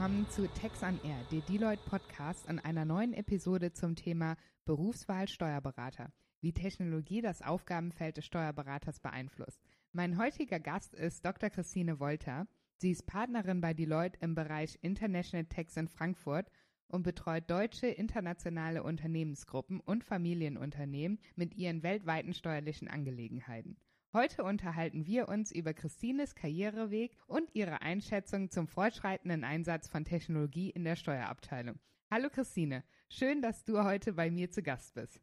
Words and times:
Willkommen 0.00 0.30
zu 0.30 0.48
Tex 0.48 0.82
on 0.82 0.98
Air, 1.04 1.18
der 1.30 1.42
Deloitte 1.42 1.82
Podcast 1.84 2.48
an 2.48 2.58
einer 2.58 2.86
neuen 2.86 3.12
Episode 3.12 3.74
zum 3.74 3.96
Thema 3.96 4.38
Berufswahl 4.64 5.28
Steuerberater, 5.28 6.10
wie 6.40 6.54
Technologie 6.54 7.20
das 7.20 7.42
Aufgabenfeld 7.42 8.16
des 8.16 8.24
Steuerberaters 8.24 9.00
beeinflusst. 9.00 9.60
Mein 9.92 10.16
heutiger 10.16 10.58
Gast 10.58 10.94
ist 10.94 11.22
Dr. 11.26 11.50
Christine 11.50 12.00
Wolter. 12.00 12.46
Sie 12.78 12.92
ist 12.92 13.04
Partnerin 13.04 13.60
bei 13.60 13.74
Deloitte 13.74 14.18
im 14.22 14.34
Bereich 14.34 14.78
International 14.80 15.44
Tax 15.44 15.76
in 15.76 15.86
Frankfurt 15.86 16.50
und 16.88 17.02
betreut 17.02 17.50
deutsche 17.50 17.88
internationale 17.88 18.82
Unternehmensgruppen 18.82 19.80
und 19.80 20.02
Familienunternehmen 20.02 21.18
mit 21.36 21.54
ihren 21.56 21.82
weltweiten 21.82 22.32
steuerlichen 22.32 22.88
Angelegenheiten. 22.88 23.76
Heute 24.12 24.42
unterhalten 24.42 25.06
wir 25.06 25.28
uns 25.28 25.52
über 25.52 25.72
Christines 25.72 26.34
Karriereweg 26.34 27.16
und 27.28 27.54
ihre 27.54 27.80
Einschätzung 27.80 28.50
zum 28.50 28.66
fortschreitenden 28.66 29.44
Einsatz 29.44 29.86
von 29.86 30.04
Technologie 30.04 30.70
in 30.70 30.82
der 30.82 30.96
Steuerabteilung. 30.96 31.78
Hallo 32.10 32.28
Christine, 32.28 32.82
schön, 33.08 33.40
dass 33.40 33.62
du 33.62 33.84
heute 33.84 34.14
bei 34.14 34.28
mir 34.32 34.50
zu 34.50 34.64
Gast 34.64 34.94
bist. 34.94 35.22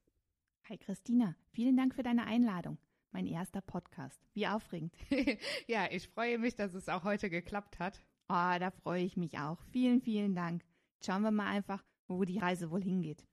Hi 0.70 0.78
Christina, 0.78 1.36
vielen 1.52 1.76
Dank 1.76 1.96
für 1.96 2.04
deine 2.04 2.28
Einladung. 2.28 2.78
Mein 3.12 3.28
erster 3.28 3.60
Podcast. 3.60 4.22
Wie 4.34 4.48
aufregend. 4.48 4.96
ja, 5.68 5.92
ich 5.92 6.08
freue 6.08 6.38
mich, 6.38 6.56
dass 6.56 6.74
es 6.74 6.88
auch 6.88 7.04
heute 7.04 7.30
geklappt 7.30 7.80
hat. 7.80 8.02
Oh, 8.30 8.58
da 8.58 8.72
freue 8.72 9.04
ich 9.04 9.18
mich 9.18 9.38
auch. 9.38 9.62
Vielen, 9.64 10.00
vielen 10.00 10.34
Dank. 10.34 10.64
Schauen 11.06 11.24
wir 11.24 11.32
mal 11.32 11.48
einfach, 11.48 11.84
wo 12.08 12.24
die 12.24 12.40
Reise 12.40 12.72
wohl 12.72 12.84
hingeht. 12.84 13.28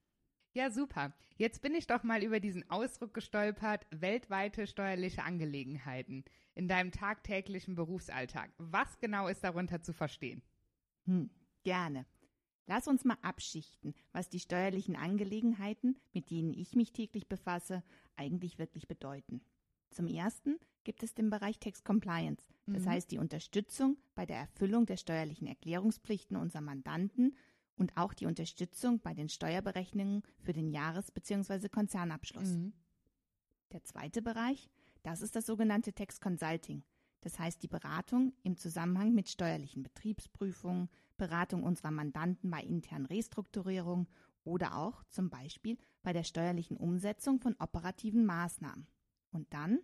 Ja, 0.54 0.70
super. 0.70 1.12
Jetzt 1.36 1.62
bin 1.62 1.74
ich 1.74 1.88
doch 1.88 2.04
mal 2.04 2.22
über 2.22 2.38
diesen 2.38 2.70
Ausdruck 2.70 3.12
gestolpert, 3.12 3.86
weltweite 3.90 4.68
steuerliche 4.68 5.24
Angelegenheiten 5.24 6.24
in 6.54 6.68
deinem 6.68 6.92
tagtäglichen 6.92 7.74
Berufsalltag. 7.74 8.52
Was 8.58 9.00
genau 9.00 9.26
ist 9.26 9.42
darunter 9.42 9.82
zu 9.82 9.92
verstehen? 9.92 10.42
Hm, 11.06 11.28
gerne. 11.64 12.06
Lass 12.66 12.86
uns 12.86 13.04
mal 13.04 13.18
abschichten, 13.20 13.94
was 14.12 14.28
die 14.28 14.38
steuerlichen 14.38 14.94
Angelegenheiten, 14.94 15.98
mit 16.12 16.30
denen 16.30 16.54
ich 16.54 16.76
mich 16.76 16.92
täglich 16.92 17.28
befasse, 17.28 17.82
eigentlich 18.14 18.58
wirklich 18.60 18.86
bedeuten. 18.86 19.42
Zum 19.90 20.06
ersten 20.06 20.60
gibt 20.84 21.02
es 21.02 21.14
den 21.14 21.30
Bereich 21.30 21.58
Tax 21.58 21.82
Compliance, 21.82 22.46
das 22.66 22.84
mhm. 22.84 22.90
heißt 22.90 23.10
die 23.10 23.18
Unterstützung 23.18 23.96
bei 24.14 24.24
der 24.24 24.36
Erfüllung 24.36 24.86
der 24.86 24.98
steuerlichen 24.98 25.48
Erklärungspflichten 25.48 26.36
unserer 26.36 26.62
Mandanten 26.62 27.36
und 27.76 27.96
auch 27.96 28.14
die 28.14 28.26
Unterstützung 28.26 29.00
bei 29.00 29.14
den 29.14 29.28
Steuerberechnungen 29.28 30.22
für 30.40 30.52
den 30.52 30.70
Jahres- 30.70 31.10
bzw. 31.10 31.68
Konzernabschluss. 31.68 32.50
Mhm. 32.50 32.72
Der 33.72 33.82
zweite 33.84 34.22
Bereich, 34.22 34.70
das 35.02 35.20
ist 35.20 35.36
das 35.36 35.46
sogenannte 35.46 35.92
Tax 35.92 36.20
Consulting. 36.20 36.84
Das 37.20 37.38
heißt 37.38 37.62
die 37.62 37.68
Beratung 37.68 38.34
im 38.42 38.56
Zusammenhang 38.56 39.14
mit 39.14 39.28
steuerlichen 39.28 39.82
Betriebsprüfungen, 39.82 40.88
Beratung 41.16 41.62
unserer 41.62 41.90
Mandanten 41.90 42.50
bei 42.50 42.60
internen 42.62 43.06
Restrukturierungen 43.06 44.08
oder 44.44 44.76
auch 44.76 45.02
zum 45.04 45.30
Beispiel 45.30 45.78
bei 46.02 46.12
der 46.12 46.24
steuerlichen 46.24 46.76
Umsetzung 46.76 47.40
von 47.40 47.56
operativen 47.58 48.26
Maßnahmen. 48.26 48.86
Und 49.30 49.52
dann, 49.52 49.78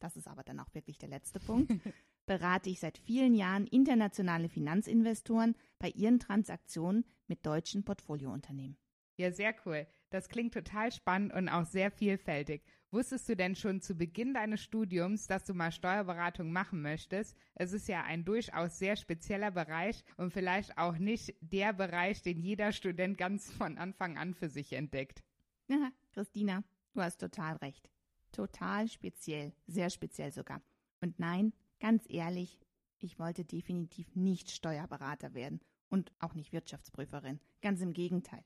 das 0.00 0.16
ist 0.16 0.26
aber 0.26 0.42
dann 0.42 0.58
auch 0.60 0.74
wirklich 0.74 0.98
der 0.98 1.08
letzte 1.08 1.38
Punkt, 1.40 1.70
berate 2.26 2.70
ich 2.70 2.80
seit 2.80 2.98
vielen 2.98 3.34
Jahren 3.34 3.66
internationale 3.66 4.48
Finanzinvestoren 4.48 5.56
bei 5.78 5.88
ihren 5.90 6.18
Transaktionen 6.18 7.04
mit 7.26 7.44
deutschen 7.44 7.84
Portfoliounternehmen. 7.84 8.76
Ja, 9.16 9.30
sehr 9.30 9.54
cool. 9.66 9.86
Das 10.10 10.28
klingt 10.28 10.54
total 10.54 10.90
spannend 10.90 11.32
und 11.32 11.48
auch 11.48 11.66
sehr 11.66 11.90
vielfältig. 11.90 12.62
Wusstest 12.90 13.28
du 13.28 13.36
denn 13.36 13.56
schon 13.56 13.80
zu 13.80 13.94
Beginn 13.94 14.34
deines 14.34 14.60
Studiums, 14.60 15.26
dass 15.26 15.44
du 15.44 15.54
mal 15.54 15.72
Steuerberatung 15.72 16.52
machen 16.52 16.82
möchtest? 16.82 17.36
Es 17.54 17.72
ist 17.72 17.88
ja 17.88 18.02
ein 18.02 18.24
durchaus 18.24 18.78
sehr 18.78 18.96
spezieller 18.96 19.50
Bereich 19.50 20.04
und 20.16 20.32
vielleicht 20.32 20.76
auch 20.76 20.98
nicht 20.98 21.34
der 21.40 21.72
Bereich, 21.72 22.22
den 22.22 22.40
jeder 22.40 22.72
Student 22.72 23.16
ganz 23.16 23.50
von 23.50 23.78
Anfang 23.78 24.18
an 24.18 24.34
für 24.34 24.48
sich 24.48 24.72
entdeckt. 24.74 25.22
Ja, 25.68 25.90
Christina, 26.12 26.62
du 26.92 27.00
hast 27.00 27.18
total 27.18 27.56
recht. 27.56 27.88
Total 28.30 28.88
speziell, 28.88 29.52
sehr 29.66 29.88
speziell 29.88 30.32
sogar. 30.32 30.60
Und 31.00 31.18
nein, 31.18 31.52
Ganz 31.82 32.04
ehrlich, 32.08 32.60
ich 33.00 33.18
wollte 33.18 33.44
definitiv 33.44 34.14
nicht 34.14 34.52
Steuerberater 34.52 35.34
werden 35.34 35.60
und 35.90 36.12
auch 36.20 36.32
nicht 36.34 36.52
Wirtschaftsprüferin. 36.52 37.40
Ganz 37.60 37.80
im 37.80 37.92
Gegenteil. 37.92 38.44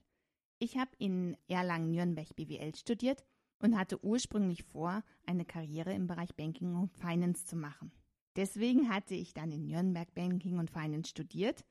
Ich 0.58 0.78
habe 0.78 0.92
in 0.96 1.36
Erlangen-Nürnberg 1.46 2.34
BWL 2.34 2.74
studiert 2.74 3.26
und 3.58 3.76
hatte 3.76 4.02
ursprünglich 4.02 4.62
vor, 4.62 5.04
eine 5.26 5.44
Karriere 5.44 5.92
im 5.92 6.06
Bereich 6.06 6.34
Banking 6.34 6.76
und 6.76 6.94
Finance 6.94 7.44
zu 7.44 7.56
machen. 7.56 7.92
Deswegen 8.36 8.88
hatte 8.88 9.14
ich 9.14 9.34
dann 9.34 9.52
in 9.52 9.66
Nürnberg 9.66 10.14
Banking 10.14 10.58
und 10.58 10.70
Finance 10.70 11.10
studiert. 11.10 11.66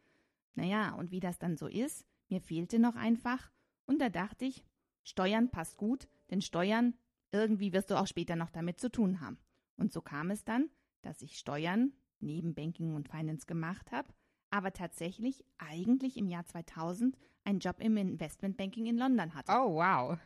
Naja, 0.54 0.94
und 0.94 1.10
wie 1.10 1.20
das 1.20 1.40
dann 1.40 1.58
so 1.58 1.66
ist, 1.66 2.06
mir 2.30 2.42
fehlte 2.42 2.78
noch 2.78 2.96
einfach. 2.96 3.50
Und 3.88 4.00
da 4.00 4.10
dachte 4.10 4.46
ich, 4.46 4.64
Steuern 5.04 5.50
passt 5.50 5.78
gut, 5.78 6.08
denn 6.30 6.44
Steuern, 6.44 6.94
irgendwie 7.32 7.74
wirst 7.74 7.90
du 7.90 8.00
auch 8.00 8.06
später 8.06 8.36
noch 8.36 8.52
damit 8.52 8.80
zu 8.80 8.92
tun 8.92 9.20
haben. 9.20 9.40
Und 9.78 9.92
so 9.92 10.04
kam 10.04 10.30
es 10.30 10.44
dann, 10.44 10.70
dass 11.06 11.22
ich 11.22 11.38
Steuern 11.38 11.94
neben 12.20 12.54
Banking 12.54 12.96
und 12.96 13.10
Finance 13.10 13.46
gemacht 13.46 13.92
habe, 13.92 14.14
aber 14.50 14.74
tatsächlich 14.74 15.46
eigentlich 15.58 16.18
im 16.18 16.28
Jahr 16.28 16.46
2000 16.46 17.18
einen 17.44 17.60
Job 17.60 17.80
im 17.80 17.98
Investmentbanking 17.98 18.86
in 18.86 18.98
London 18.98 19.34
hatte. 19.34 19.52
Oh, 19.52 19.76
wow. 19.76 20.18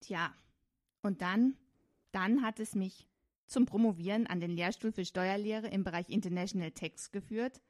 Tja, 0.00 0.32
und 1.02 1.22
dann, 1.22 1.56
dann 2.12 2.42
hat 2.42 2.60
es 2.60 2.74
mich 2.74 3.08
zum 3.46 3.66
Promovieren 3.66 4.26
an 4.26 4.40
den 4.40 4.50
Lehrstuhl 4.50 4.92
für 4.92 5.04
Steuerlehre 5.04 5.68
im 5.68 5.82
Bereich 5.82 6.08
International 6.08 6.70
Tax 6.70 7.10
geführt 7.10 7.60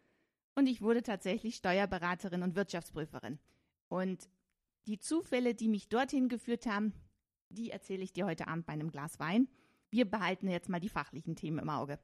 und 0.55 0.67
ich 0.67 0.83
wurde 0.83 1.03
tatsächlich 1.03 1.57
Steuerberaterin 1.57 2.43
und 2.43 2.55
Wirtschaftsprüferin. 2.55 3.39
Und 3.89 4.29
die 4.87 4.99
Zufälle, 4.99 5.55
die 5.55 5.69
mich 5.69 5.89
dorthin 5.89 6.29
geführt 6.29 6.67
haben, 6.67 6.93
die 7.49 7.71
erzähle 7.71 8.03
ich 8.03 8.13
dir 8.13 8.27
heute 8.27 8.49
Abend 8.49 8.67
bei 8.67 8.73
einem 8.73 8.91
Glas 8.91 9.19
Wein. 9.19 9.49
Wir 9.91 10.09
behalten 10.09 10.49
jetzt 10.49 10.69
mal 10.69 10.81
die 10.81 10.89
fachlichen 10.89 11.35
Themen 11.35 11.59
im 11.59 11.71
Auge. 11.71 11.99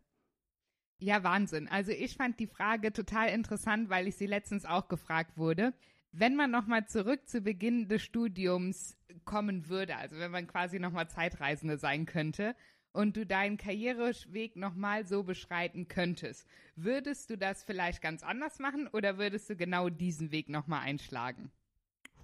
Ja, 0.98 1.22
Wahnsinn. 1.22 1.68
Also 1.68 1.92
ich 1.92 2.16
fand 2.16 2.40
die 2.40 2.46
Frage 2.46 2.92
total 2.92 3.28
interessant, 3.28 3.90
weil 3.90 4.08
ich 4.08 4.16
sie 4.16 4.26
letztens 4.26 4.64
auch 4.64 4.88
gefragt 4.88 5.36
wurde. 5.36 5.74
Wenn 6.12 6.34
man 6.34 6.50
nochmal 6.50 6.86
zurück 6.86 7.28
zu 7.28 7.42
Beginn 7.42 7.88
des 7.88 8.02
Studiums 8.02 8.96
kommen 9.26 9.68
würde, 9.68 9.96
also 9.96 10.16
wenn 10.18 10.30
man 10.30 10.46
quasi 10.46 10.78
nochmal 10.78 11.10
Zeitreisende 11.10 11.76
sein 11.76 12.06
könnte 12.06 12.56
und 12.92 13.18
du 13.18 13.26
deinen 13.26 13.58
Karriereweg 13.58 14.56
nochmal 14.56 15.04
so 15.04 15.22
beschreiten 15.22 15.88
könntest, 15.88 16.48
würdest 16.74 17.28
du 17.28 17.36
das 17.36 17.62
vielleicht 17.62 18.00
ganz 18.00 18.22
anders 18.22 18.58
machen 18.58 18.88
oder 18.88 19.18
würdest 19.18 19.50
du 19.50 19.56
genau 19.56 19.90
diesen 19.90 20.30
Weg 20.30 20.48
nochmal 20.48 20.80
einschlagen? 20.80 21.50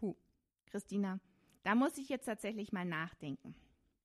Puh, 0.01 0.17
Christina, 0.71 1.21
da 1.63 1.75
muss 1.75 1.99
ich 1.99 2.09
jetzt 2.09 2.25
tatsächlich 2.25 2.73
mal 2.73 2.87
nachdenken. 2.87 3.55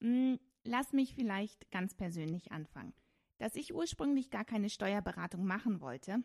Hm, 0.01 0.37
lass 0.65 0.91
mich 0.91 1.15
vielleicht 1.15 1.71
ganz 1.71 1.93
persönlich 1.93 2.51
anfangen. 2.51 2.93
Dass 3.37 3.55
ich 3.55 3.73
ursprünglich 3.73 4.29
gar 4.29 4.45
keine 4.45 4.69
Steuerberatung 4.69 5.45
machen 5.45 5.81
wollte, 5.81 6.23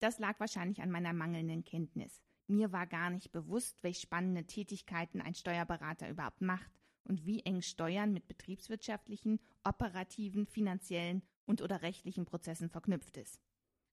das 0.00 0.18
lag 0.18 0.38
wahrscheinlich 0.40 0.82
an 0.82 0.90
meiner 0.90 1.12
mangelnden 1.12 1.64
Kenntnis. 1.64 2.22
Mir 2.46 2.72
war 2.72 2.86
gar 2.86 3.10
nicht 3.10 3.32
bewusst, 3.32 3.82
welche 3.82 4.02
spannende 4.02 4.44
Tätigkeiten 4.46 5.20
ein 5.20 5.34
Steuerberater 5.34 6.08
überhaupt 6.08 6.42
macht 6.42 6.70
und 7.04 7.24
wie 7.24 7.40
eng 7.40 7.62
Steuern 7.62 8.12
mit 8.12 8.26
betriebswirtschaftlichen, 8.26 9.40
operativen, 9.62 10.46
finanziellen 10.46 11.22
und 11.46 11.62
oder 11.62 11.82
rechtlichen 11.82 12.24
Prozessen 12.24 12.68
verknüpft 12.68 13.16
ist. 13.16 13.40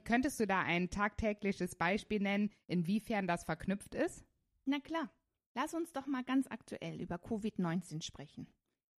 Könntest 0.04 0.40
du 0.40 0.48
da 0.48 0.62
ein 0.62 0.90
tagtägliches 0.90 1.76
Beispiel 1.76 2.20
nennen, 2.20 2.50
inwiefern 2.68 3.28
das 3.28 3.44
verknüpft 3.44 3.96
ist? 3.96 4.26
Na 4.66 4.80
klar. 4.80 5.12
Lass 5.54 5.74
uns 5.74 5.92
doch 5.92 6.08
mal 6.08 6.24
ganz 6.24 6.48
aktuell 6.48 7.02
über 7.02 7.16
Covid-19 7.16 8.02
sprechen. 8.02 8.48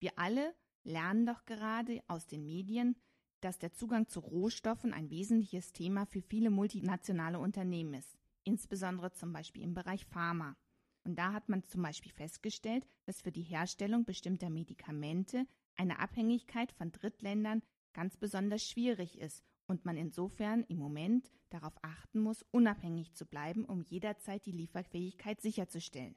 Wir 0.00 0.18
alle 0.18 0.54
lernen 0.84 1.24
doch 1.24 1.46
gerade 1.46 2.02
aus 2.08 2.26
den 2.26 2.44
Medien, 2.44 2.96
dass 3.42 3.58
der 3.58 3.72
Zugang 3.72 4.08
zu 4.08 4.20
Rohstoffen 4.20 4.92
ein 4.92 5.10
wesentliches 5.10 5.72
Thema 5.72 6.06
für 6.06 6.22
viele 6.22 6.50
multinationale 6.50 7.38
Unternehmen 7.38 7.94
ist, 7.94 8.16
insbesondere 8.44 9.12
zum 9.12 9.32
Beispiel 9.32 9.62
im 9.62 9.74
Bereich 9.74 10.06
Pharma. 10.06 10.56
Und 11.04 11.18
da 11.18 11.32
hat 11.32 11.48
man 11.48 11.64
zum 11.64 11.82
Beispiel 11.82 12.12
festgestellt, 12.12 12.86
dass 13.04 13.20
für 13.20 13.32
die 13.32 13.42
Herstellung 13.42 14.04
bestimmter 14.04 14.48
Medikamente 14.48 15.46
eine 15.76 15.98
Abhängigkeit 15.98 16.70
von 16.72 16.92
Drittländern 16.92 17.62
ganz 17.92 18.16
besonders 18.16 18.64
schwierig 18.64 19.18
ist 19.18 19.42
und 19.66 19.84
man 19.84 19.96
insofern 19.96 20.64
im 20.68 20.78
Moment 20.78 21.28
darauf 21.50 21.74
achten 21.82 22.20
muss, 22.20 22.44
unabhängig 22.52 23.14
zu 23.14 23.26
bleiben, 23.26 23.64
um 23.64 23.82
jederzeit 23.82 24.46
die 24.46 24.52
Lieferfähigkeit 24.52 25.40
sicherzustellen. 25.40 26.14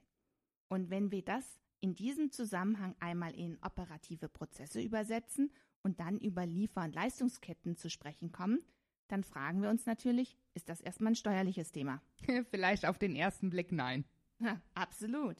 Und 0.68 0.90
wenn 0.90 1.10
wir 1.10 1.22
das 1.22 1.58
in 1.80 1.94
diesem 1.94 2.30
Zusammenhang 2.30 2.94
einmal 3.00 3.34
in 3.34 3.58
operative 3.62 4.28
Prozesse 4.28 4.80
übersetzen 4.80 5.50
und 5.82 6.00
dann 6.00 6.18
über 6.18 6.46
Liefer- 6.46 6.84
und 6.84 6.94
Leistungsketten 6.94 7.76
zu 7.76 7.90
sprechen 7.90 8.32
kommen, 8.32 8.60
dann 9.08 9.22
fragen 9.22 9.62
wir 9.62 9.70
uns 9.70 9.86
natürlich, 9.86 10.36
ist 10.54 10.68
das 10.68 10.80
erstmal 10.80 11.12
ein 11.12 11.16
steuerliches 11.16 11.70
Thema? 11.72 12.02
Vielleicht 12.50 12.86
auf 12.86 12.98
den 12.98 13.14
ersten 13.14 13.50
Blick 13.50 13.72
nein. 13.72 14.04
Ja, 14.38 14.60
absolut. 14.74 15.36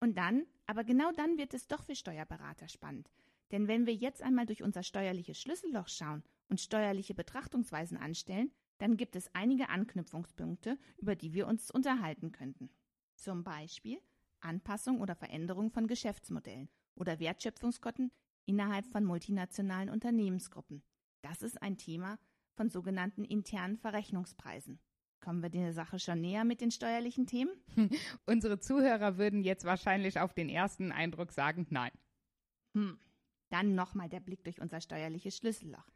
Und 0.00 0.16
dann, 0.16 0.46
aber 0.66 0.84
genau 0.84 1.12
dann 1.12 1.38
wird 1.38 1.54
es 1.54 1.66
doch 1.66 1.82
für 1.82 1.94
Steuerberater 1.94 2.68
spannend. 2.68 3.10
Denn 3.52 3.68
wenn 3.68 3.86
wir 3.86 3.94
jetzt 3.94 4.22
einmal 4.22 4.46
durch 4.46 4.62
unser 4.62 4.82
steuerliches 4.82 5.40
Schlüsselloch 5.40 5.88
schauen 5.88 6.24
und 6.48 6.60
steuerliche 6.60 7.14
Betrachtungsweisen 7.14 7.96
anstellen, 7.96 8.50
dann 8.78 8.96
gibt 8.96 9.16
es 9.16 9.32
einige 9.34 9.68
Anknüpfungspunkte, 9.68 10.78
über 10.96 11.14
die 11.14 11.34
wir 11.34 11.46
uns 11.46 11.70
unterhalten 11.70 12.32
könnten. 12.32 12.70
Zum 13.14 13.44
Beispiel 13.44 14.00
Anpassung 14.40 15.00
oder 15.00 15.14
Veränderung 15.14 15.70
von 15.70 15.86
Geschäftsmodellen 15.86 16.68
oder 16.96 17.20
Wertschöpfungskotten 17.20 18.10
innerhalb 18.46 18.86
von 18.86 19.04
multinationalen 19.04 19.88
Unternehmensgruppen. 19.88 20.82
Das 21.22 21.42
ist 21.42 21.60
ein 21.62 21.76
Thema 21.76 22.18
von 22.54 22.70
sogenannten 22.70 23.24
internen 23.24 23.76
Verrechnungspreisen. 23.76 24.78
Kommen 25.20 25.42
wir 25.42 25.48
der 25.48 25.72
Sache 25.72 25.98
schon 25.98 26.20
näher 26.20 26.44
mit 26.44 26.60
den 26.60 26.70
steuerlichen 26.70 27.26
Themen? 27.26 27.50
Unsere 28.26 28.58
Zuhörer 28.58 29.16
würden 29.16 29.42
jetzt 29.42 29.64
wahrscheinlich 29.64 30.20
auf 30.20 30.34
den 30.34 30.50
ersten 30.50 30.92
Eindruck 30.92 31.32
sagen, 31.32 31.66
nein. 31.70 31.92
Hm. 32.74 32.98
Dann 33.48 33.74
nochmal 33.74 34.08
der 34.08 34.20
Blick 34.20 34.44
durch 34.44 34.60
unser 34.60 34.80
steuerliches 34.80 35.36
Schlüsselloch. 35.36 35.88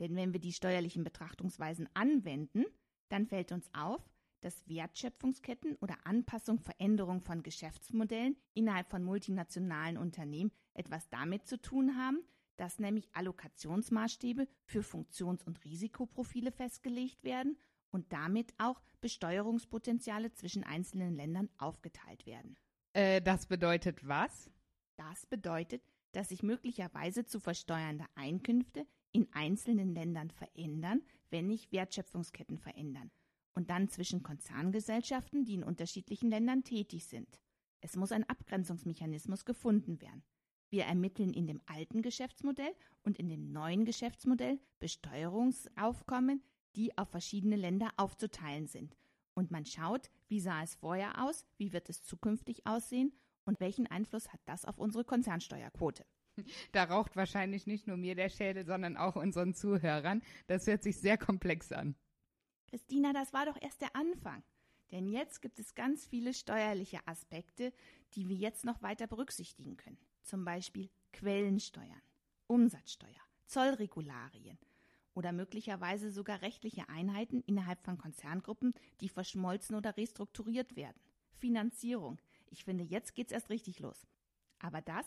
Denn 0.00 0.16
wenn 0.16 0.32
wir 0.32 0.40
die 0.40 0.52
steuerlichen 0.52 1.04
Betrachtungsweisen 1.04 1.88
anwenden, 1.92 2.64
dann 3.10 3.26
fällt 3.26 3.52
uns 3.52 3.68
auf, 3.74 4.00
dass 4.40 4.66
Wertschöpfungsketten 4.68 5.76
oder 5.76 5.96
Anpassung, 6.04 6.58
Veränderung 6.58 7.20
von 7.20 7.42
Geschäftsmodellen 7.42 8.36
innerhalb 8.54 8.90
von 8.90 9.02
multinationalen 9.02 9.96
Unternehmen 9.96 10.50
etwas 10.74 11.08
damit 11.08 11.46
zu 11.46 11.60
tun 11.60 11.96
haben, 11.96 12.22
dass 12.56 12.78
nämlich 12.78 13.08
Allokationsmaßstäbe 13.14 14.46
für 14.64 14.82
Funktions- 14.82 15.44
und 15.44 15.64
Risikoprofile 15.64 16.52
festgelegt 16.52 17.24
werden 17.24 17.56
und 17.90 18.12
damit 18.12 18.52
auch 18.58 18.80
Besteuerungspotenziale 19.00 20.32
zwischen 20.32 20.64
einzelnen 20.64 21.16
Ländern 21.16 21.48
aufgeteilt 21.58 22.26
werden. 22.26 22.56
Äh, 22.92 23.22
das 23.22 23.46
bedeutet 23.46 24.06
was? 24.06 24.50
Das 24.96 25.26
bedeutet, 25.26 25.82
dass 26.12 26.28
sich 26.28 26.42
möglicherweise 26.42 27.24
zu 27.24 27.40
versteuernde 27.40 28.04
Einkünfte 28.14 28.86
in 29.12 29.28
einzelnen 29.32 29.94
Ländern 29.94 30.30
verändern, 30.30 31.02
wenn 31.30 31.48
sich 31.48 31.72
Wertschöpfungsketten 31.72 32.58
verändern. 32.58 33.10
Und 33.54 33.70
dann 33.70 33.88
zwischen 33.88 34.22
Konzerngesellschaften, 34.22 35.44
die 35.44 35.54
in 35.54 35.64
unterschiedlichen 35.64 36.30
Ländern 36.30 36.62
tätig 36.62 37.06
sind. 37.06 37.40
Es 37.80 37.96
muss 37.96 38.12
ein 38.12 38.28
Abgrenzungsmechanismus 38.28 39.44
gefunden 39.44 40.00
werden. 40.00 40.22
Wir 40.70 40.84
ermitteln 40.84 41.32
in 41.32 41.46
dem 41.46 41.60
alten 41.66 42.00
Geschäftsmodell 42.00 42.72
und 43.02 43.18
in 43.18 43.28
dem 43.28 43.50
neuen 43.52 43.84
Geschäftsmodell 43.84 44.60
Besteuerungsaufkommen, 44.78 46.42
die 46.76 46.96
auf 46.96 47.08
verschiedene 47.08 47.56
Länder 47.56 47.90
aufzuteilen 47.96 48.68
sind. 48.68 48.96
Und 49.34 49.50
man 49.50 49.64
schaut, 49.64 50.10
wie 50.28 50.40
sah 50.40 50.62
es 50.62 50.76
vorher 50.76 51.24
aus, 51.24 51.44
wie 51.56 51.72
wird 51.72 51.88
es 51.88 52.02
zukünftig 52.04 52.66
aussehen 52.66 53.12
und 53.44 53.58
welchen 53.58 53.86
Einfluss 53.86 54.32
hat 54.32 54.40
das 54.44 54.64
auf 54.64 54.78
unsere 54.78 55.04
Konzernsteuerquote. 55.04 56.04
Da 56.72 56.84
raucht 56.84 57.16
wahrscheinlich 57.16 57.66
nicht 57.66 57.86
nur 57.86 57.96
mir 57.96 58.14
der 58.14 58.30
Schädel, 58.30 58.64
sondern 58.64 58.96
auch 58.96 59.16
unseren 59.16 59.52
Zuhörern. 59.52 60.22
Das 60.46 60.66
hört 60.66 60.82
sich 60.82 60.96
sehr 60.96 61.18
komplex 61.18 61.72
an. 61.72 61.96
Christina, 62.70 63.12
das 63.12 63.32
war 63.32 63.46
doch 63.46 63.60
erst 63.60 63.80
der 63.80 63.94
Anfang. 63.96 64.42
Denn 64.92 65.08
jetzt 65.08 65.42
gibt 65.42 65.58
es 65.58 65.74
ganz 65.74 66.06
viele 66.06 66.32
steuerliche 66.34 67.06
Aspekte, 67.06 67.72
die 68.14 68.28
wir 68.28 68.36
jetzt 68.36 68.64
noch 68.64 68.82
weiter 68.82 69.06
berücksichtigen 69.06 69.76
können. 69.76 69.98
Zum 70.22 70.44
Beispiel 70.44 70.88
Quellensteuern, 71.12 72.02
Umsatzsteuer, 72.46 73.20
Zollregularien 73.46 74.58
oder 75.14 75.32
möglicherweise 75.32 76.10
sogar 76.10 76.42
rechtliche 76.42 76.88
Einheiten 76.88 77.42
innerhalb 77.46 77.82
von 77.84 77.98
Konzerngruppen, 77.98 78.74
die 79.00 79.08
verschmolzen 79.08 79.76
oder 79.76 79.96
restrukturiert 79.96 80.76
werden. 80.76 81.00
Finanzierung. 81.38 82.20
Ich 82.50 82.64
finde, 82.64 82.84
jetzt 82.84 83.14
geht's 83.14 83.32
erst 83.32 83.50
richtig 83.50 83.80
los. 83.80 84.06
Aber 84.60 84.80
das 84.80 85.06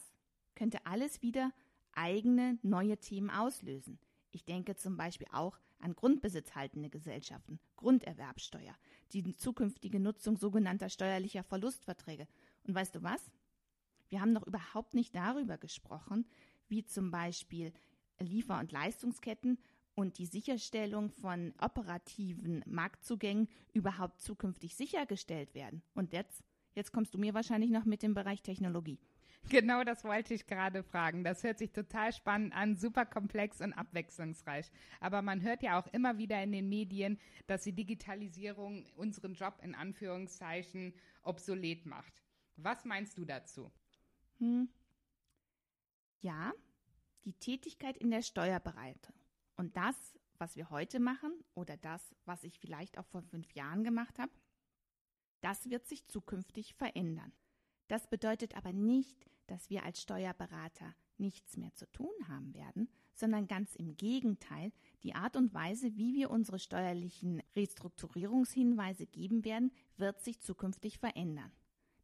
könnte 0.55 0.85
alles 0.85 1.21
wieder 1.21 1.51
eigene 1.93 2.57
neue 2.61 2.97
Themen 2.97 3.29
auslösen. 3.29 3.99
Ich 4.33 4.45
denke 4.45 4.75
zum 4.75 4.97
Beispiel 4.97 5.27
auch 5.31 5.59
an 5.79 5.95
grundbesitzhaltende 5.95 6.89
Gesellschaften, 6.89 7.59
Grunderwerbsteuer, 7.75 8.75
die 9.11 9.35
zukünftige 9.37 9.99
Nutzung 9.99 10.37
sogenannter 10.37 10.89
steuerlicher 10.89 11.43
Verlustverträge. 11.43 12.27
Und 12.63 12.73
weißt 12.73 12.95
du 12.95 13.03
was? 13.03 13.31
Wir 14.09 14.21
haben 14.21 14.33
noch 14.33 14.47
überhaupt 14.47 14.95
nicht 14.95 15.15
darüber 15.15 15.57
gesprochen, 15.57 16.25
wie 16.67 16.83
zum 16.83 17.11
Beispiel 17.11 17.73
Liefer- 18.19 18.59
und 18.59 18.71
Leistungsketten 18.71 19.59
und 19.93 20.17
die 20.17 20.25
Sicherstellung 20.25 21.11
von 21.11 21.53
operativen 21.61 22.63
Marktzugängen 22.65 23.47
überhaupt 23.73 24.19
zukünftig 24.19 24.75
sichergestellt 24.75 25.53
werden. 25.53 25.83
Und 25.93 26.13
jetzt, 26.13 26.43
jetzt 26.73 26.91
kommst 26.91 27.13
du 27.13 27.19
mir 27.19 27.35
wahrscheinlich 27.35 27.69
noch 27.69 27.85
mit 27.85 28.01
dem 28.01 28.15
Bereich 28.15 28.41
Technologie. 28.41 28.99
Genau 29.49 29.83
das 29.83 30.03
wollte 30.03 30.33
ich 30.33 30.47
gerade 30.47 30.83
fragen. 30.83 31.23
Das 31.23 31.43
hört 31.43 31.57
sich 31.57 31.71
total 31.71 32.13
spannend 32.13 32.55
an, 32.55 32.75
super 32.75 33.05
komplex 33.05 33.61
und 33.61 33.73
abwechslungsreich. 33.73 34.71
Aber 34.99 35.21
man 35.21 35.41
hört 35.41 35.63
ja 35.63 35.79
auch 35.79 35.87
immer 35.87 36.17
wieder 36.17 36.41
in 36.41 36.51
den 36.51 36.69
Medien, 36.69 37.19
dass 37.47 37.63
die 37.63 37.73
Digitalisierung 37.73 38.85
unseren 38.95 39.33
Job 39.33 39.59
in 39.61 39.75
Anführungszeichen 39.75 40.93
obsolet 41.23 41.85
macht. 41.85 42.23
Was 42.55 42.85
meinst 42.85 43.17
du 43.17 43.25
dazu? 43.25 43.71
Hm. 44.39 44.69
Ja, 46.21 46.53
die 47.25 47.33
Tätigkeit 47.33 47.97
in 47.97 48.11
der 48.11 48.21
Steuerberatung 48.21 49.15
und 49.55 49.75
das, 49.75 49.95
was 50.37 50.55
wir 50.55 50.69
heute 50.69 50.99
machen 50.99 51.33
oder 51.53 51.77
das, 51.77 52.15
was 52.25 52.43
ich 52.43 52.59
vielleicht 52.59 52.97
auch 52.97 53.05
vor 53.07 53.21
fünf 53.23 53.51
Jahren 53.53 53.83
gemacht 53.83 54.19
habe, 54.19 54.31
das 55.41 55.69
wird 55.69 55.85
sich 55.85 56.07
zukünftig 56.07 56.73
verändern. 56.75 57.33
Das 57.93 58.07
bedeutet 58.07 58.57
aber 58.57 58.73
nicht, 58.73 59.23
dass 59.45 59.69
wir 59.69 59.83
als 59.83 60.01
Steuerberater 60.01 60.95
nichts 61.19 61.57
mehr 61.57 61.75
zu 61.75 61.85
tun 61.91 62.09
haben 62.27 62.55
werden, 62.55 62.89
sondern 63.13 63.45
ganz 63.45 63.75
im 63.75 63.97
Gegenteil, 63.97 64.71
die 65.03 65.13
Art 65.13 65.35
und 65.35 65.53
Weise, 65.53 65.95
wie 65.95 66.15
wir 66.15 66.31
unsere 66.31 66.57
steuerlichen 66.57 67.43
Restrukturierungshinweise 67.55 69.05
geben 69.05 69.45
werden, 69.45 69.71
wird 69.97 70.23
sich 70.23 70.41
zukünftig 70.41 70.97
verändern. 70.97 71.51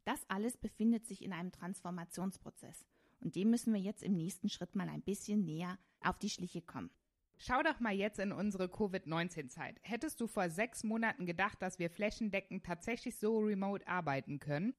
Das 0.04 0.20
alles 0.30 0.56
befindet 0.56 1.06
sich 1.06 1.24
in 1.24 1.32
einem 1.32 1.50
Transformationsprozess 1.50 2.86
und 3.18 3.34
dem 3.34 3.50
müssen 3.50 3.74
wir 3.74 3.80
jetzt 3.80 4.04
im 4.04 4.14
nächsten 4.14 4.48
Schritt 4.48 4.76
mal 4.76 4.88
ein 4.88 5.02
bisschen 5.02 5.44
näher 5.44 5.76
auf 6.02 6.20
die 6.20 6.30
Schliche 6.30 6.62
kommen. 6.62 6.92
Schau 7.36 7.64
doch 7.64 7.80
mal 7.80 7.94
jetzt 7.94 8.20
in 8.20 8.30
unsere 8.30 8.68
Covid-19-Zeit. 8.68 9.80
Hättest 9.82 10.20
du 10.20 10.28
vor 10.28 10.50
sechs 10.50 10.84
Monaten 10.84 11.26
gedacht, 11.26 11.60
dass 11.60 11.80
wir 11.80 11.90
flächendeckend 11.90 12.64
tatsächlich 12.64 13.18
so 13.18 13.40
remote 13.40 13.88
arbeiten 13.88 14.38
können? 14.38 14.72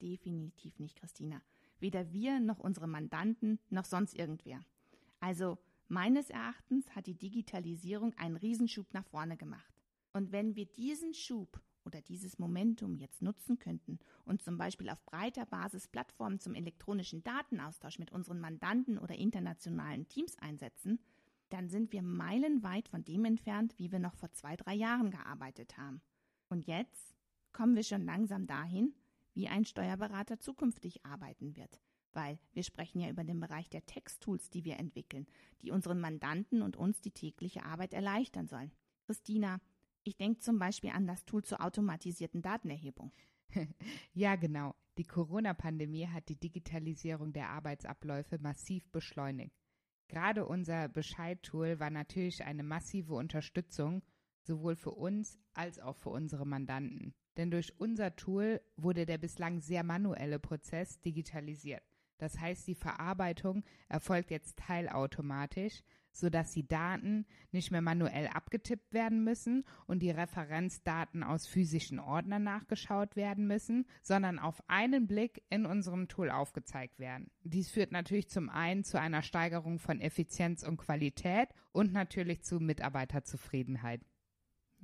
Definitiv 0.00 0.78
nicht, 0.78 0.96
Christina. 0.96 1.40
Weder 1.78 2.12
wir 2.12 2.40
noch 2.40 2.58
unsere 2.58 2.86
Mandanten 2.86 3.58
noch 3.70 3.84
sonst 3.84 4.14
irgendwer. 4.14 4.60
Also 5.20 5.58
meines 5.88 6.30
Erachtens 6.30 6.88
hat 6.94 7.06
die 7.06 7.18
Digitalisierung 7.18 8.14
einen 8.14 8.36
Riesenschub 8.36 8.92
nach 8.92 9.06
vorne 9.06 9.36
gemacht. 9.36 9.72
Und 10.12 10.32
wenn 10.32 10.56
wir 10.56 10.66
diesen 10.66 11.14
Schub 11.14 11.60
oder 11.84 12.00
dieses 12.00 12.38
Momentum 12.38 12.96
jetzt 12.96 13.22
nutzen 13.22 13.58
könnten 13.58 13.98
und 14.24 14.42
zum 14.42 14.58
Beispiel 14.58 14.90
auf 14.90 15.04
breiter 15.04 15.46
Basis 15.46 15.88
Plattformen 15.88 16.40
zum 16.40 16.54
elektronischen 16.54 17.22
Datenaustausch 17.22 17.98
mit 17.98 18.12
unseren 18.12 18.40
Mandanten 18.40 18.98
oder 18.98 19.14
internationalen 19.14 20.08
Teams 20.08 20.36
einsetzen, 20.38 20.98
dann 21.50 21.68
sind 21.68 21.92
wir 21.92 22.02
meilenweit 22.02 22.88
von 22.88 23.04
dem 23.04 23.24
entfernt, 23.24 23.74
wie 23.78 23.92
wir 23.92 24.00
noch 24.00 24.14
vor 24.14 24.32
zwei, 24.32 24.56
drei 24.56 24.74
Jahren 24.74 25.10
gearbeitet 25.10 25.78
haben. 25.78 26.00
Und 26.48 26.66
jetzt 26.66 27.14
kommen 27.52 27.76
wir 27.76 27.84
schon 27.84 28.04
langsam 28.04 28.46
dahin, 28.46 28.94
wie 29.36 29.48
ein 29.48 29.64
Steuerberater 29.64 30.40
zukünftig 30.40 31.04
arbeiten 31.04 31.54
wird. 31.56 31.80
Weil 32.12 32.38
wir 32.54 32.62
sprechen 32.62 33.00
ja 33.00 33.10
über 33.10 33.22
den 33.22 33.38
Bereich 33.38 33.68
der 33.68 33.84
Texttools, 33.84 34.48
die 34.48 34.64
wir 34.64 34.78
entwickeln, 34.78 35.26
die 35.62 35.70
unseren 35.70 36.00
Mandanten 36.00 36.62
und 36.62 36.76
uns 36.76 37.02
die 37.02 37.10
tägliche 37.10 37.64
Arbeit 37.64 37.92
erleichtern 37.92 38.48
sollen. 38.48 38.72
Christina, 39.04 39.60
ich 40.02 40.16
denke 40.16 40.40
zum 40.40 40.58
Beispiel 40.58 40.90
an 40.90 41.06
das 41.06 41.24
Tool 41.26 41.44
zur 41.44 41.60
automatisierten 41.60 42.40
Datenerhebung. 42.40 43.12
ja, 44.14 44.36
genau. 44.36 44.74
Die 44.96 45.04
Corona-Pandemie 45.04 46.08
hat 46.08 46.30
die 46.30 46.40
Digitalisierung 46.40 47.34
der 47.34 47.50
Arbeitsabläufe 47.50 48.38
massiv 48.38 48.90
beschleunigt. 48.90 49.54
Gerade 50.08 50.46
unser 50.46 50.88
Bescheid-Tool 50.88 51.80
war 51.80 51.90
natürlich 51.90 52.44
eine 52.44 52.62
massive 52.62 53.14
Unterstützung, 53.14 54.02
sowohl 54.46 54.76
für 54.76 54.92
uns 54.92 55.38
als 55.54 55.78
auch 55.78 55.96
für 55.96 56.10
unsere 56.10 56.46
Mandanten. 56.46 57.14
Denn 57.36 57.50
durch 57.50 57.78
unser 57.78 58.16
Tool 58.16 58.60
wurde 58.76 59.06
der 59.06 59.18
bislang 59.18 59.60
sehr 59.60 59.82
manuelle 59.82 60.38
Prozess 60.38 61.00
digitalisiert. 61.00 61.82
Das 62.18 62.38
heißt, 62.38 62.66
die 62.66 62.74
Verarbeitung 62.74 63.62
erfolgt 63.88 64.30
jetzt 64.30 64.58
teilautomatisch, 64.58 65.82
sodass 66.12 66.52
die 66.52 66.66
Daten 66.66 67.26
nicht 67.52 67.70
mehr 67.70 67.82
manuell 67.82 68.28
abgetippt 68.28 68.94
werden 68.94 69.22
müssen 69.22 69.64
und 69.86 69.98
die 69.98 70.10
Referenzdaten 70.10 71.22
aus 71.22 71.46
physischen 71.46 71.98
Ordnern 71.98 72.42
nachgeschaut 72.42 73.16
werden 73.16 73.46
müssen, 73.46 73.86
sondern 74.02 74.38
auf 74.38 74.62
einen 74.66 75.06
Blick 75.06 75.42
in 75.50 75.66
unserem 75.66 76.08
Tool 76.08 76.30
aufgezeigt 76.30 76.98
werden. 76.98 77.30
Dies 77.42 77.70
führt 77.70 77.92
natürlich 77.92 78.30
zum 78.30 78.48
einen 78.48 78.82
zu 78.82 78.98
einer 78.98 79.20
Steigerung 79.20 79.78
von 79.78 80.00
Effizienz 80.00 80.62
und 80.62 80.78
Qualität 80.78 81.50
und 81.72 81.92
natürlich 81.92 82.42
zu 82.42 82.60
Mitarbeiterzufriedenheit. 82.60 84.00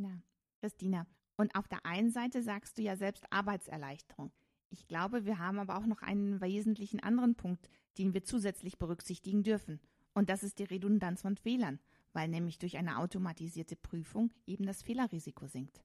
Ja, 0.03 0.21
Christina. 0.61 1.07
Und 1.37 1.55
auf 1.55 1.69
der 1.69 1.87
einen 1.87 2.11
Seite 2.11 2.43
sagst 2.43 2.77
du 2.77 2.83
ja 2.83 2.97
selbst 2.97 3.25
Arbeitserleichterung. 3.31 4.33
Ich 4.71 4.89
glaube, 4.89 5.25
wir 5.25 5.39
haben 5.39 5.59
aber 5.59 5.77
auch 5.77 5.87
noch 5.87 6.03
einen 6.03 6.41
wesentlichen 6.41 7.01
anderen 7.01 7.37
Punkt, 7.37 7.69
den 7.99 8.15
wir 8.15 8.25
zusätzlich 8.25 8.79
berücksichtigen 8.79 9.43
dürfen. 9.43 9.81
Und 10.15 10.29
das 10.29 10.43
ist 10.43 10.59
die 10.59 10.65
Redundanz 10.65 11.23
von 11.23 11.37
Fehlern, 11.37 11.79
weil 12.13 12.29
nämlich 12.29 12.59
durch 12.59 12.77
eine 12.77 12.99
automatisierte 12.99 13.77
Prüfung 13.77 14.33
eben 14.47 14.67
das 14.67 14.83
Fehlerrisiko 14.83 15.47
sinkt. 15.47 15.85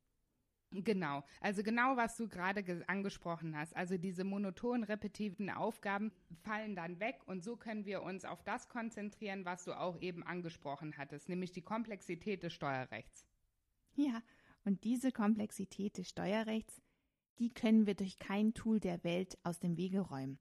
Genau, 0.72 1.24
also 1.40 1.64
genau 1.64 1.96
was 1.96 2.18
du 2.18 2.28
gerade 2.28 2.84
angesprochen 2.88 3.56
hast. 3.56 3.76
Also 3.76 3.98
diese 3.98 4.26
monoton 4.26 4.84
repetitiven 4.84 5.50
Aufgaben 5.50 6.12
fallen 6.44 6.76
dann 6.76 7.00
weg 7.00 7.20
und 7.26 7.44
so 7.44 7.56
können 7.56 7.86
wir 7.86 8.04
uns 8.04 8.26
auf 8.26 8.44
das 8.44 8.68
konzentrieren, 8.68 9.46
was 9.46 9.64
du 9.64 9.74
auch 9.74 10.02
eben 10.02 10.24
angesprochen 10.24 10.98
hattest, 10.98 11.30
nämlich 11.30 11.54
die 11.54 11.62
Komplexität 11.62 12.44
des 12.44 12.54
Steuerrechts. 12.54 13.26
Ja, 14.00 14.22
und 14.64 14.84
diese 14.84 15.12
Komplexität 15.12 15.98
des 15.98 16.10
Steuerrechts, 16.10 16.82
die 17.40 17.50
können 17.50 17.88
wir 17.88 17.96
durch 17.96 18.20
kein 18.20 18.54
Tool 18.54 18.80
der 18.80 19.04
Welt 19.04 19.38
aus 19.44 19.60
dem 19.60 19.76
Wege 19.76 20.02
räumen. 20.02 20.40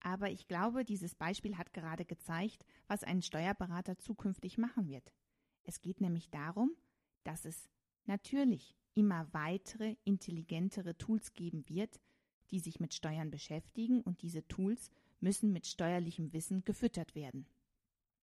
Aber 0.00 0.30
ich 0.30 0.46
glaube, 0.46 0.84
dieses 0.84 1.14
Beispiel 1.14 1.58
hat 1.58 1.72
gerade 1.72 2.04
gezeigt, 2.04 2.64
was 2.86 3.04
ein 3.04 3.22
Steuerberater 3.22 3.98
zukünftig 3.98 4.56
machen 4.56 4.88
wird. 4.88 5.12
Es 5.64 5.80
geht 5.80 6.00
nämlich 6.00 6.30
darum, 6.30 6.74
dass 7.24 7.44
es 7.44 7.68
natürlich 8.04 8.76
immer 8.94 9.28
weitere, 9.32 9.96
intelligentere 10.04 10.96
Tools 10.96 11.34
geben 11.34 11.68
wird, 11.68 12.00
die 12.50 12.60
sich 12.60 12.80
mit 12.80 12.94
Steuern 12.94 13.30
beschäftigen 13.30 14.00
und 14.00 14.22
diese 14.22 14.46
Tools 14.46 14.90
müssen 15.20 15.52
mit 15.52 15.66
steuerlichem 15.66 16.32
Wissen 16.32 16.64
gefüttert 16.64 17.14
werden. 17.14 17.46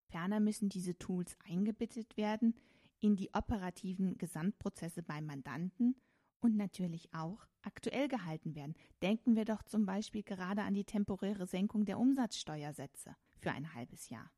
Ferner 0.06 0.40
müssen 0.40 0.68
diese 0.68 0.96
Tools 0.96 1.36
eingebettet 1.44 2.16
werden 2.16 2.54
in 3.04 3.16
die 3.16 3.28
operativen 3.34 4.16
Gesamtprozesse 4.16 5.02
beim 5.02 5.26
Mandanten 5.26 5.94
und 6.40 6.56
natürlich 6.56 7.12
auch 7.12 7.46
aktuell 7.60 8.08
gehalten 8.08 8.54
werden. 8.54 8.74
Denken 9.02 9.36
wir 9.36 9.44
doch 9.44 9.62
zum 9.62 9.84
Beispiel 9.84 10.22
gerade 10.22 10.62
an 10.62 10.72
die 10.72 10.84
temporäre 10.84 11.46
Senkung 11.46 11.84
der 11.84 11.98
Umsatzsteuersätze 11.98 13.14
für 13.36 13.50
ein 13.50 13.74
halbes 13.74 14.08
Jahr. 14.08 14.30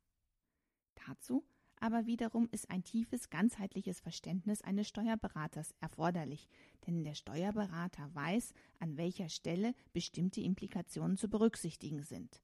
Dazu 1.06 1.46
aber 1.78 2.06
wiederum 2.06 2.48
ist 2.50 2.70
ein 2.70 2.82
tiefes, 2.82 3.30
ganzheitliches 3.30 4.00
Verständnis 4.00 4.62
eines 4.62 4.88
Steuerberaters 4.88 5.74
erforderlich, 5.80 6.48
denn 6.86 7.04
der 7.04 7.14
Steuerberater 7.14 8.12
weiß, 8.14 8.52
an 8.78 8.96
welcher 8.96 9.28
Stelle 9.28 9.74
bestimmte 9.92 10.40
Implikationen 10.40 11.16
zu 11.16 11.28
berücksichtigen 11.28 12.02
sind. 12.02 12.40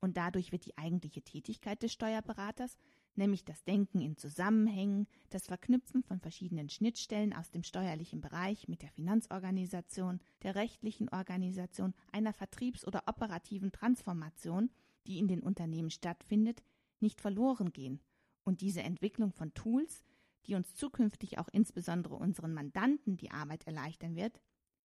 Und 0.00 0.16
dadurch 0.16 0.52
wird 0.52 0.66
die 0.66 0.78
eigentliche 0.78 1.22
Tätigkeit 1.22 1.82
des 1.82 1.92
Steuerberaters, 1.92 2.76
nämlich 3.16 3.44
das 3.44 3.64
Denken 3.64 4.00
in 4.00 4.16
Zusammenhängen, 4.16 5.06
das 5.30 5.46
Verknüpfen 5.46 6.02
von 6.02 6.20
verschiedenen 6.20 6.68
Schnittstellen 6.68 7.32
aus 7.32 7.50
dem 7.50 7.62
steuerlichen 7.62 8.20
Bereich 8.20 8.68
mit 8.68 8.82
der 8.82 8.90
Finanzorganisation, 8.90 10.20
der 10.42 10.54
rechtlichen 10.54 11.08
Organisation, 11.08 11.94
einer 12.12 12.32
Vertriebs- 12.32 12.86
oder 12.86 13.04
operativen 13.06 13.72
Transformation, 13.72 14.70
die 15.06 15.18
in 15.18 15.28
den 15.28 15.42
Unternehmen 15.42 15.90
stattfindet, 15.90 16.62
nicht 17.00 17.20
verloren 17.20 17.72
gehen 17.72 18.00
und 18.46 18.60
diese 18.60 18.82
Entwicklung 18.82 19.32
von 19.32 19.52
Tools, 19.54 20.04
die 20.46 20.54
uns 20.54 20.74
zukünftig 20.76 21.38
auch 21.38 21.48
insbesondere 21.52 22.14
unseren 22.14 22.54
Mandanten 22.54 23.16
die 23.16 23.32
Arbeit 23.32 23.66
erleichtern 23.66 24.14
wird, 24.14 24.40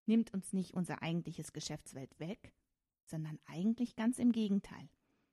nimmt 0.08 0.34
uns 0.34 0.52
nicht 0.52 0.74
unser 0.74 1.04
eigentliches 1.04 1.54
Geschäftswelt 1.54 2.20
weg, 2.20 2.54
sondern 3.06 3.40
eigentlich 3.46 3.96
ganz 3.96 4.18
im 4.18 4.32
Gegenteil. 4.32 4.90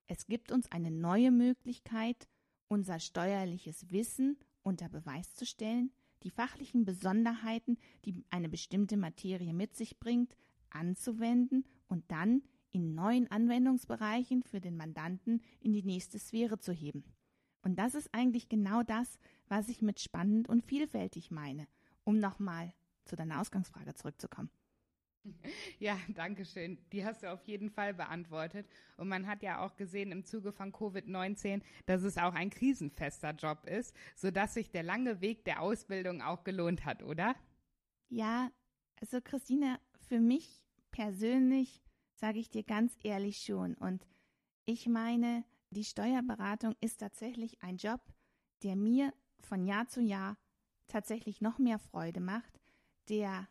Es 0.07 0.27
gibt 0.27 0.53
uns 0.53 0.71
eine 0.71 0.91
neue 0.91 1.31
Möglichkeit, 1.31 2.29
unser 2.69 3.01
steuerliches 3.01 3.91
Wissen 3.91 4.39
unter 4.63 4.89
Beweis 4.89 5.35
zu 5.35 5.47
stellen, 5.47 5.91
die 6.23 6.31
fachlichen 6.31 6.85
Besonderheiten, 6.85 7.79
die 8.05 8.25
eine 8.31 8.49
bestimmte 8.49 8.97
Materie 8.97 9.53
mit 9.53 9.75
sich 9.75 9.99
bringt, 9.99 10.37
anzuwenden 10.71 11.65
und 11.89 12.11
dann 12.11 12.43
in 12.71 12.95
neuen 12.95 13.31
Anwendungsbereichen 13.31 14.43
für 14.43 14.61
den 14.61 14.77
Mandanten 14.77 15.41
in 15.61 15.73
die 15.73 15.83
nächste 15.83 16.19
Sphäre 16.19 16.59
zu 16.59 16.73
heben. 16.73 17.05
Und 17.63 17.79
das 17.79 17.95
ist 17.95 18.13
eigentlich 18.13 18.49
genau 18.49 18.83
das, 18.83 19.19
was 19.49 19.69
ich 19.69 19.83
mit 19.83 20.01
spannend 20.01 20.49
und 20.49 20.65
vielfältig 20.65 21.31
meine, 21.31 21.67
um 22.05 22.19
nochmal 22.19 22.73
zu 23.05 23.17
deiner 23.17 23.41
Ausgangsfrage 23.41 23.95
zurückzukommen. 23.95 24.51
Ja, 25.79 25.99
danke 26.09 26.45
schön. 26.45 26.79
Die 26.93 27.05
hast 27.05 27.23
du 27.23 27.33
auf 27.33 27.43
jeden 27.45 27.71
Fall 27.71 27.95
beantwortet. 27.95 28.67
Und 28.97 29.09
man 29.09 29.27
hat 29.27 29.43
ja 29.43 29.65
auch 29.65 29.77
gesehen 29.77 30.13
im 30.13 30.25
Zuge 30.25 30.53
von 30.53 30.73
Covid-19, 30.73 31.63
dass 31.87 32.03
es 32.03 32.19
auch 32.19 32.35
ein 32.35 32.51
krisenfester 32.51 33.31
Job 33.33 33.65
ist, 33.67 33.95
sodass 34.17 34.55
sich 34.55 34.71
der 34.71 34.83
lange 34.83 35.21
Weg 35.21 35.45
der 35.45 35.61
Ausbildung 35.61 36.23
auch 36.23 36.45
gelohnt 36.45 36.85
hat, 36.85 37.03
oder? 37.03 37.35
Ja, 38.09 38.51
also 39.01 39.21
Christine, 39.21 39.79
für 40.09 40.21
mich 40.21 40.65
persönlich 40.91 41.83
sage 42.15 42.39
ich 42.39 42.51
dir 42.51 42.65
ganz 42.65 42.97
ehrlich 43.03 43.39
schon. 43.39 43.75
Und 43.75 44.07
ich 44.65 44.87
meine, 44.89 45.45
die 45.71 45.85
Steuerberatung 45.85 46.75
ist 46.81 46.99
tatsächlich 46.99 47.63
ein 47.63 47.77
Job, 47.77 48.01
der 48.63 48.75
mir 48.75 49.13
von 49.41 49.65
Jahr 49.65 49.87
zu 49.87 50.01
Jahr 50.01 50.37
tatsächlich 50.89 51.41
noch 51.41 51.59
mehr 51.59 51.79
Freude 51.79 52.21
macht, 52.21 52.61
der 53.09 53.49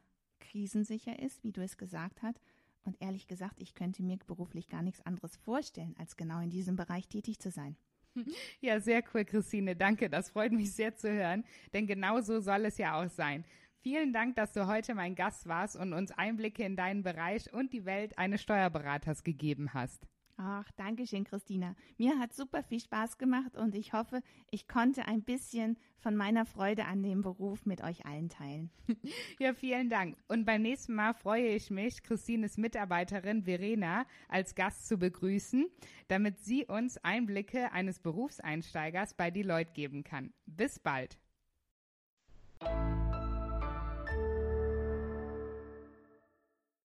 krisensicher 0.57 1.19
ist, 1.19 1.43
wie 1.43 1.51
du 1.51 1.61
es 1.61 1.77
gesagt 1.77 2.23
hast. 2.23 2.39
Und 2.83 2.97
ehrlich 2.99 3.27
gesagt, 3.27 3.59
ich 3.59 3.75
könnte 3.75 4.01
mir 4.01 4.17
beruflich 4.17 4.69
gar 4.69 4.81
nichts 4.81 5.05
anderes 5.05 5.35
vorstellen, 5.37 5.93
als 5.99 6.17
genau 6.17 6.39
in 6.39 6.49
diesem 6.49 6.75
Bereich 6.75 7.07
tätig 7.07 7.39
zu 7.39 7.51
sein. 7.51 7.75
Ja, 8.61 8.79
sehr 8.79 9.03
cool, 9.13 9.25
Christine. 9.25 9.75
Danke. 9.75 10.09
Das 10.09 10.31
freut 10.31 10.51
mich 10.51 10.73
sehr 10.73 10.95
zu 10.95 11.11
hören. 11.11 11.43
Denn 11.73 11.85
genau 11.85 12.19
so 12.21 12.39
soll 12.39 12.65
es 12.65 12.79
ja 12.79 12.99
auch 12.99 13.09
sein. 13.09 13.45
Vielen 13.81 14.11
Dank, 14.11 14.35
dass 14.35 14.53
du 14.53 14.65
heute 14.65 14.95
mein 14.95 15.13
Gast 15.13 15.47
warst 15.47 15.75
und 15.75 15.93
uns 15.93 16.11
Einblicke 16.11 16.63
in 16.63 16.75
deinen 16.75 17.03
Bereich 17.03 17.53
und 17.53 17.73
die 17.73 17.85
Welt 17.85 18.17
eines 18.17 18.41
Steuerberaters 18.41 19.23
gegeben 19.23 19.75
hast. 19.75 20.07
Ach, 20.39 20.69
danke 20.75 21.07
schön, 21.07 21.23
Christina. 21.23 21.75
Mir 21.97 22.19
hat 22.19 22.31
super 22.31 22.61
viel 22.61 22.79
Spaß 22.79 23.17
gemacht 23.17 23.57
und 23.57 23.73
ich 23.73 23.93
hoffe, 23.93 24.21
ich 24.51 24.67
konnte 24.67 25.05
ein 25.05 25.23
bisschen 25.23 25.77
von 25.97 26.15
meiner 26.15 26.45
Freude 26.45 26.85
an 26.85 27.01
dem 27.01 27.23
Beruf 27.23 27.65
mit 27.65 27.83
euch 27.83 28.05
allen 28.05 28.29
teilen. 28.29 28.69
Ja, 29.39 29.53
vielen 29.53 29.89
Dank. 29.89 30.17
Und 30.27 30.45
beim 30.45 30.61
nächsten 30.61 30.93
Mal 30.93 31.13
freue 31.13 31.49
ich 31.49 31.69
mich, 31.69 32.03
Christines 32.03 32.57
Mitarbeiterin 32.57 33.43
Verena 33.43 34.05
als 34.27 34.55
Gast 34.55 34.87
zu 34.87 34.97
begrüßen, 34.97 35.67
damit 36.07 36.39
sie 36.39 36.65
uns 36.65 36.97
Einblicke 37.03 37.71
eines 37.71 37.99
Berufseinsteigers 37.99 39.13
bei 39.15 39.31
Deloitte 39.31 39.73
geben 39.73 40.03
kann. 40.03 40.33
Bis 40.45 40.79
bald. 40.79 41.17